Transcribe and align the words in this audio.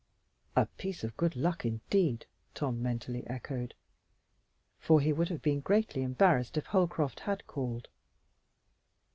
"A 0.55 0.65
piece 0.65 1.03
of 1.03 1.15
good 1.15 1.35
luck 1.35 1.63
indeed!" 1.63 2.25
Tom 2.55 2.81
mentally 2.81 3.21
echoed, 3.27 3.75
for 4.79 4.99
he 4.99 5.13
would 5.13 5.29
have 5.29 5.43
been 5.43 5.59
greatly 5.59 6.01
embarrassed 6.01 6.57
if 6.57 6.65
Holcroft 6.65 7.19
had 7.19 7.45
called. 7.45 7.87